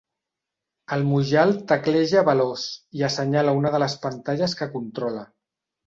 [0.97, 2.65] El Mujal tecleja veloç
[3.01, 5.33] i assenyala una de les pantalles que controla.